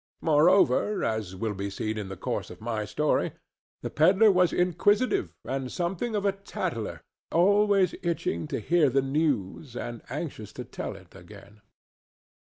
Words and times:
Moreover, 0.23 1.03
as 1.03 1.35
will 1.35 1.53
be 1.53 1.69
seen 1.69 1.95
in 1.95 2.09
the 2.09 2.17
course 2.17 2.49
of 2.49 2.59
my 2.59 2.85
story, 2.85 3.33
the 3.83 3.91
pedler 3.91 4.31
was 4.31 4.51
inquisitive 4.51 5.35
and 5.45 5.71
something 5.71 6.15
of 6.15 6.25
a 6.25 6.31
tattler, 6.31 7.03
always 7.31 7.93
itching 8.01 8.47
to 8.47 8.59
hear 8.59 8.89
the 8.89 9.03
news 9.03 9.75
and 9.75 10.01
anxious 10.09 10.51
to 10.53 10.63
tell 10.65 10.95
it 10.95 11.13
again. 11.13 11.61